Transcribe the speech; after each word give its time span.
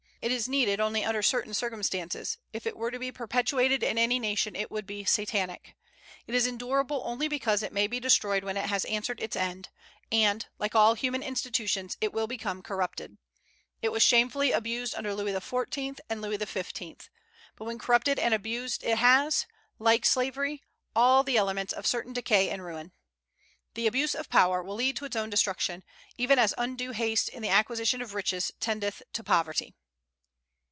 It 0.23 0.31
is 0.31 0.47
needed 0.47 0.79
only 0.79 1.03
under 1.03 1.23
certain 1.23 1.51
circumstances; 1.55 2.37
if 2.53 2.67
it 2.67 2.77
were 2.77 2.91
to 2.91 2.99
be 2.99 3.11
perpetuated 3.11 3.81
in 3.81 3.97
any 3.97 4.19
nation 4.19 4.55
it 4.55 4.69
would 4.69 4.85
be 4.85 5.03
Satanic. 5.03 5.73
It 6.27 6.35
is 6.35 6.45
endurable 6.45 7.01
only 7.03 7.27
because 7.27 7.63
it 7.63 7.73
may 7.73 7.87
be 7.87 7.99
destroyed 7.99 8.43
when 8.43 8.55
it 8.55 8.67
has 8.69 8.85
answered 8.85 9.19
its 9.19 9.35
end; 9.35 9.69
and, 10.11 10.45
like 10.59 10.75
all 10.75 10.93
human 10.93 11.23
institutions, 11.23 11.97
it 11.99 12.13
will 12.13 12.27
become 12.27 12.61
corrupted. 12.61 13.17
It 13.81 13.91
was 13.91 14.03
shamefully 14.03 14.51
abused 14.51 14.93
under 14.93 15.15
Louis 15.15 15.31
XIV. 15.33 15.99
and 16.07 16.21
Louis 16.21 16.37
XV. 16.37 17.09
But 17.55 17.65
when 17.65 17.79
corrupted 17.79 18.19
and 18.19 18.31
abused 18.35 18.83
it 18.83 18.99
has, 18.99 19.47
like 19.79 20.05
slavery, 20.05 20.61
all 20.95 21.23
the 21.23 21.37
elements 21.37 21.73
of 21.73 21.87
certain 21.87 22.13
decay 22.13 22.51
and 22.51 22.63
ruin. 22.63 22.91
The 23.73 23.87
abuse 23.87 24.13
of 24.13 24.29
power 24.29 24.61
will 24.61 24.75
lead 24.75 24.95
to 24.97 25.05
its 25.05 25.15
own 25.15 25.31
destruction, 25.31 25.83
even 26.15 26.37
as 26.37 26.53
undue 26.59 26.91
haste 26.91 27.27
in 27.27 27.41
the 27.41 27.49
acquisition 27.49 28.03
of 28.03 28.13
riches 28.13 28.51
tendeth 28.59 29.01
to 29.13 29.23
poverty. 29.23 29.73